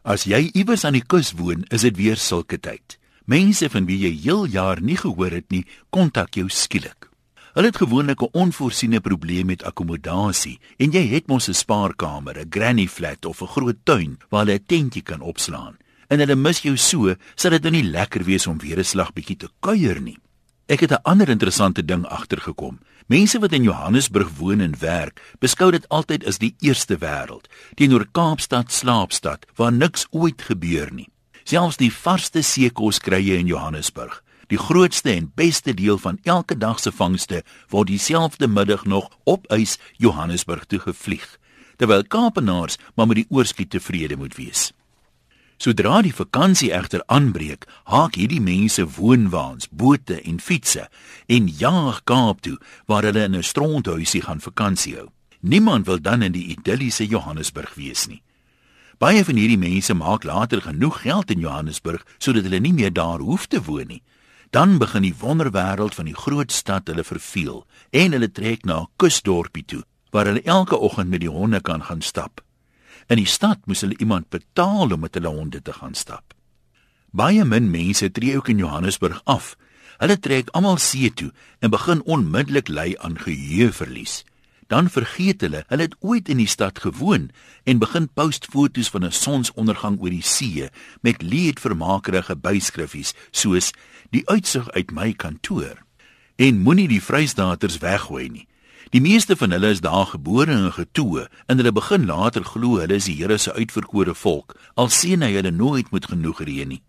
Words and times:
As 0.00 0.24
jy 0.24 0.46
iewers 0.56 0.86
aan 0.88 0.96
die 0.96 1.04
kus 1.04 1.34
woon, 1.36 1.66
is 1.68 1.84
dit 1.84 1.96
weer 1.98 2.16
sulke 2.16 2.56
tyd. 2.56 2.96
Mense 3.28 3.68
van 3.68 3.84
wie 3.84 3.98
jy 4.00 4.14
heel 4.22 4.46
jaar 4.48 4.80
nie 4.80 4.96
gehoor 4.96 5.34
het 5.36 5.50
nie, 5.52 5.66
kontak 5.92 6.38
jou 6.40 6.46
skielik. 6.48 7.10
Hulle 7.52 7.68
het 7.68 7.76
gewoonlik 7.76 8.22
'n 8.22 8.32
onvoorsiene 8.32 9.00
probleem 9.00 9.46
met 9.46 9.62
akkommodasie 9.62 10.58
en 10.78 10.90
jy 10.92 11.04
het 11.08 11.28
mos 11.28 11.48
'n 11.48 11.54
spaarkamer, 11.54 12.38
'n 12.38 12.48
granny 12.48 12.86
flat 12.86 13.26
of 13.26 13.42
'n 13.42 13.46
groot 13.46 13.76
tuin 13.84 14.18
waar 14.30 14.46
jy 14.46 14.54
'n 14.54 14.64
tentjie 14.66 15.02
kan 15.02 15.20
opslaan. 15.20 15.76
En 16.08 16.18
hulle 16.18 16.36
mis 16.36 16.62
jou 16.62 16.76
so, 16.76 17.14
sal 17.34 17.50
dit 17.50 17.62
nou 17.62 17.72
nie 17.72 17.90
lekker 17.90 18.24
wees 18.24 18.46
om 18.46 18.58
weer 18.58 18.78
'n 18.78 18.84
slag 18.84 19.12
bietjie 19.12 19.36
te 19.36 19.48
kuier 19.60 20.00
nie. 20.00 20.18
Ek 20.70 20.80
het 20.80 20.90
'n 20.90 21.02
ander 21.02 21.28
interessante 21.28 21.84
ding 21.84 22.06
agtergekom. 22.06 22.78
Mense 23.06 23.38
wat 23.38 23.52
in 23.52 23.62
Johannesburg 23.62 24.28
woon 24.36 24.60
en 24.60 24.78
werk, 24.78 25.20
beskou 25.38 25.70
dit 25.70 25.88
altyd 25.88 26.26
as 26.26 26.38
die 26.38 26.54
eerste 26.58 26.98
wêreld, 26.98 27.48
teenoor 27.74 28.06
Kaapstad 28.12 28.72
slaapstad 28.72 29.46
waar 29.54 29.72
niks 29.72 30.06
ooit 30.10 30.42
gebeur 30.42 30.92
nie. 30.92 31.08
Selfs 31.44 31.76
die 31.76 31.92
varsste 31.92 32.42
seekos 32.42 32.98
kry 32.98 33.18
jy 33.18 33.38
in 33.38 33.46
Johannesburg. 33.46 34.22
Die 34.46 34.58
grootste 34.58 35.10
en 35.10 35.32
beste 35.34 35.74
deel 35.74 35.98
van 35.98 36.18
elke 36.22 36.58
dag 36.58 36.78
se 36.78 36.92
vangste 36.92 37.42
word 37.68 37.86
dieselfde 37.86 38.48
middag 38.48 38.84
nog 38.84 39.10
op 39.24 39.52
ys 39.52 39.78
Johannesburg 39.96 40.64
toe 40.64 40.78
gevlieg, 40.78 41.38
terwyl 41.76 42.04
Kaapenaars 42.04 42.76
maar 42.94 43.06
met 43.06 43.16
die 43.16 43.26
oorskiet 43.28 43.70
tevrede 43.70 44.16
moet 44.16 44.36
wees. 44.36 44.72
Sodra 45.60 45.98
die 46.00 46.14
vakansie 46.16 46.70
egter 46.72 47.02
aanbreek, 47.12 47.66
haak 47.92 48.14
hierdie 48.16 48.40
mense 48.40 48.80
woonwaans, 48.96 49.66
bote 49.68 50.16
en 50.24 50.38
fietsse 50.40 50.86
en 51.28 51.50
jaag 51.52 51.98
Kaap 52.08 52.40
toe 52.46 52.54
waar 52.88 53.04
hulle 53.04 53.26
in 53.28 53.36
'n 53.36 53.44
stronthuisie 53.44 54.22
gaan 54.24 54.40
vakansie 54.40 54.94
hou. 54.96 55.08
Niemand 55.40 55.84
wil 55.86 56.00
dan 56.00 56.22
in 56.22 56.32
die 56.32 56.46
idilliese 56.56 57.06
Johannesburg 57.06 57.74
wees 57.74 58.06
nie. 58.08 58.22
Baie 58.98 59.24
van 59.24 59.36
hierdie 59.36 59.58
mense 59.58 59.94
maak 59.94 60.24
later 60.24 60.62
genoeg 60.62 61.02
geld 61.02 61.30
in 61.30 61.40
Johannesburg 61.40 62.06
sodat 62.18 62.44
hulle 62.44 62.60
nie 62.60 62.72
meer 62.72 62.92
daar 62.92 63.20
hoef 63.20 63.46
te 63.46 63.62
woon 63.62 63.86
nie. 63.86 64.02
Dan 64.50 64.78
begin 64.78 65.02
die 65.02 65.14
wonderwêreld 65.20 65.94
van 65.94 66.04
die 66.04 66.16
groot 66.16 66.52
stad 66.52 66.88
hulle 66.88 67.04
verveel 67.04 67.66
en 67.90 68.12
hulle 68.12 68.32
trek 68.32 68.64
na 68.64 68.80
'n 68.80 68.88
kusdorpie 68.96 69.64
toe 69.64 69.84
waar 70.10 70.24
hulle 70.24 70.42
elke 70.42 70.78
oggend 70.78 71.10
met 71.10 71.20
die 71.20 71.30
honde 71.30 71.60
kan 71.60 71.82
gaan 71.82 72.00
stap. 72.00 72.40
In 73.10 73.18
die 73.18 73.26
stad 73.26 73.64
moes 73.66 73.82
hulle 73.82 73.98
iemand 73.98 74.28
betaal 74.30 74.92
om 74.94 75.02
met 75.02 75.16
hulle 75.18 75.32
honde 75.34 75.58
te 75.66 75.72
gaan 75.74 75.96
stap. 75.98 76.34
Baie 77.10 77.42
min 77.44 77.66
mense 77.70 78.06
tree 78.14 78.36
ook 78.38 78.52
in 78.52 78.62
Johannesburg 78.62 79.18
af. 79.24 79.56
Hulle 79.98 80.16
trek 80.22 80.52
almal 80.54 80.78
see 80.78 81.10
toe 81.10 81.32
en 81.58 81.72
begin 81.74 82.04
onmiddellik 82.06 82.70
ly 82.70 82.94
aan 83.02 83.18
geheueverlies. 83.18 84.22
Dan 84.70 84.86
vergeet 84.94 85.42
hulle 85.42 85.64
hulle 85.66 85.88
het 85.88 85.96
ooit 86.06 86.30
in 86.30 86.38
die 86.38 86.46
stad 86.46 86.78
gewoon 86.78 87.32
en 87.66 87.82
begin 87.82 88.06
post 88.14 88.46
foto's 88.52 88.92
van 88.94 89.04
'n 89.04 89.12
sonsondergang 89.12 89.98
oor 89.98 90.14
die 90.14 90.22
see 90.22 90.70
met 91.02 91.22
leedvermakerige 91.22 92.36
byskriffies 92.36 93.14
soos 93.30 93.72
die 94.10 94.22
uitsig 94.28 94.70
uit 94.70 94.90
my 94.90 95.12
kantoor. 95.12 95.82
En 96.36 96.62
moenie 96.62 96.88
die 96.88 97.02
vrystaaters 97.02 97.78
weggooi 97.78 98.28
nie. 98.28 98.46
Die 98.90 99.00
meeste 99.00 99.36
van 99.38 99.52
hulle 99.54 99.68
is 99.70 99.80
daar 99.80 100.06
gebore 100.10 100.50
en 100.50 100.72
getoe 100.74 101.28
en 101.46 101.60
hulle 101.60 101.70
begin 101.72 102.08
later 102.08 102.42
glo 102.42 102.80
hulle 102.82 102.96
is 102.98 103.06
die 103.06 103.14
Here 103.20 103.36
se 103.38 103.52
uitverkore 103.54 104.16
volk 104.18 104.56
al 104.74 104.90
sien 104.90 105.22
hy 105.22 105.28
hulle 105.36 105.52
nooit 105.54 105.92
met 105.94 106.08
genoeg 106.10 106.40
reën 106.42 106.72
nie. 106.74 106.80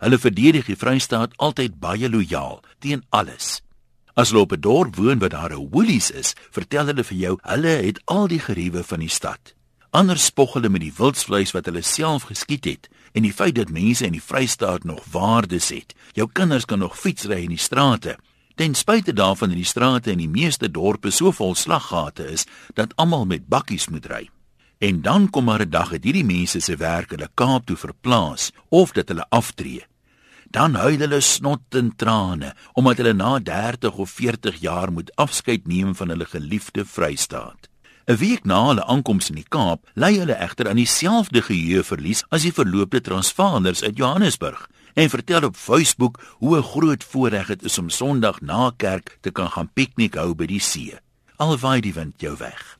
Hulle 0.00 0.16
verdedig 0.18 0.70
die 0.70 0.78
Vrystaat 0.80 1.34
altyd 1.36 1.76
baie 1.82 2.08
lojaal 2.08 2.62
teen 2.80 3.04
alles. 3.12 3.60
As 4.16 4.32
hulle 4.32 4.46
op 4.46 4.56
'n 4.56 4.60
dorp 4.60 4.96
woon 4.96 5.20
waar 5.20 5.36
daar 5.36 5.52
'n 5.52 5.68
woolies 5.68 6.10
is, 6.10 6.32
vertel 6.50 6.86
hulle 6.86 7.04
vir 7.04 7.18
jou 7.18 7.36
hulle 7.42 7.76
het 7.84 8.00
al 8.06 8.26
die 8.26 8.40
geriewe 8.40 8.82
van 8.82 9.00
die 9.00 9.12
stad. 9.12 9.54
Anders 9.90 10.24
spog 10.24 10.52
hulle 10.52 10.68
met 10.68 10.80
die 10.80 10.96
wildsvleis 10.96 11.52
wat 11.52 11.66
hulle 11.66 11.82
self 11.82 12.22
geskiet 12.22 12.64
het 12.64 12.88
en 13.12 13.22
die 13.22 13.32
feit 13.32 13.54
dat 13.54 13.70
mense 13.70 14.06
in 14.06 14.12
die 14.12 14.22
Vrystaat 14.22 14.84
nog 14.84 15.04
waardes 15.12 15.68
het. 15.68 15.94
Jou 16.12 16.28
kinders 16.32 16.64
kan 16.64 16.78
nog 16.78 16.98
fietsry 16.98 17.42
in 17.42 17.48
die 17.48 17.58
strate. 17.58 18.16
Ten 18.60 18.74
spyte 18.74 19.12
daarvan 19.12 19.48
dat 19.48 19.56
die 19.56 19.64
strate 19.64 20.10
in 20.10 20.18
die 20.20 20.28
meeste 20.28 20.68
dorpe 20.68 21.08
so 21.10 21.30
vol 21.32 21.54
slaggate 21.56 22.26
is 22.28 22.42
dat 22.76 22.92
almal 23.00 23.24
met 23.24 23.46
bakkies 23.48 23.86
moet 23.88 24.04
ry. 24.12 24.26
En 24.84 25.00
dan 25.00 25.30
kom 25.30 25.44
maar 25.44 25.64
'n 25.64 25.70
dag 25.70 25.90
dat 25.90 26.04
hierdie 26.04 26.24
mense 26.24 26.60
se 26.60 26.76
werk 26.76 27.10
hulle 27.10 27.30
Kaap 27.34 27.66
toe 27.66 27.76
verplaas 27.76 28.50
of 28.68 28.92
dat 28.92 29.08
hulle 29.08 29.26
aftree. 29.28 29.86
Dan 30.50 30.74
huil 30.74 30.98
hulle 30.98 31.20
snot 31.20 31.74
en 31.74 31.96
trane 31.96 32.54
omdat 32.72 32.96
hulle 32.96 33.12
na 33.12 33.38
30 33.38 33.96
of 33.96 34.10
40 34.10 34.60
jaar 34.60 34.92
moet 34.92 35.16
afskeid 35.16 35.66
neem 35.66 35.94
van 35.94 36.08
hulle 36.08 36.26
geliefde 36.26 36.84
Vrystaat. 36.84 37.68
'n 38.06 38.16
Week 38.16 38.44
na 38.44 38.66
hulle 38.66 38.84
aankoms 38.84 39.28
in 39.28 39.34
die 39.34 39.48
Kaap, 39.48 39.88
lei 39.94 40.18
hulle 40.18 40.36
egter 40.36 40.68
aan 40.68 40.76
dieselfde 40.76 41.42
geheueverlies 41.42 42.24
as 42.28 42.42
die 42.42 42.52
verloopte 42.52 43.00
Transvaalers 43.00 43.82
uit 43.82 43.96
Johannesburg 43.96 44.68
en 44.94 45.10
vertel 45.10 45.44
op 45.44 45.56
Facebook 45.56 46.20
hoe 46.38 46.56
'n 46.56 46.62
groot 46.62 47.04
voorreg 47.04 47.46
dit 47.46 47.62
is 47.62 47.78
om 47.78 47.88
Sondag 47.88 48.40
na 48.40 48.72
kerk 48.76 49.18
te 49.20 49.30
kan 49.30 49.50
gaan 49.50 49.70
piknik 49.72 50.14
hou 50.14 50.34
by 50.34 50.46
die 50.46 50.60
see. 50.60 50.98
Alwaar 51.36 51.80
die 51.80 51.94
wind 51.94 52.14
jou 52.20 52.36
weg. 52.36 52.78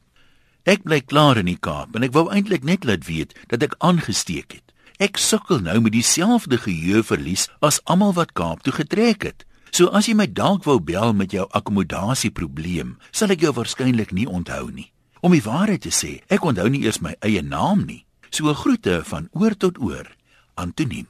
Ek 0.62 0.82
bly 0.82 1.00
klaar 1.00 1.37
in 1.37 1.47
die 1.47 1.59
Kaap 1.59 1.94
en 1.97 2.03
ek 2.03 2.12
wou 2.12 2.28
eintlik 2.28 2.65
net 2.65 2.84
laat 2.84 3.06
weet 3.06 3.34
dat 3.49 3.62
ek 3.62 3.75
aangesteek 3.78 4.53
het. 4.53 4.66
Ek 4.99 5.16
sukkel 5.16 5.60
nou 5.60 5.81
met 5.81 5.93
dieselfde 5.93 6.59
geheueverlies 6.59 7.49
as 7.60 7.81
almal 7.84 8.12
wat 8.12 8.32
Kaap 8.32 8.62
toe 8.62 8.72
getrek 8.72 9.22
het. 9.22 9.47
So 9.70 9.87
as 9.87 10.06
jy 10.06 10.15
my 10.15 10.26
dalk 10.26 10.65
wou 10.65 10.81
bel 10.81 11.12
met 11.12 11.32
jou 11.32 11.47
akkommodasieprobleem, 11.50 12.99
sal 13.10 13.31
ek 13.31 13.41
jou 13.41 13.53
waarskynlik 13.53 14.12
nie 14.12 14.26
onthou 14.26 14.70
nie. 14.70 14.93
Om 15.20 15.32
die 15.32 15.44
waarheid 15.44 15.81
te 15.81 15.93
sê, 15.94 16.20
ek 16.28 16.44
onthou 16.44 16.69
nie 16.69 16.84
eers 16.84 17.00
my 17.00 17.15
eie 17.22 17.43
naam 17.43 17.87
nie. 17.87 18.04
So 18.31 18.53
groete 18.54 19.00
van 19.04 19.28
oor 19.32 19.56
tot 19.56 19.78
oor. 19.81 20.06
Antoniem 20.54 21.09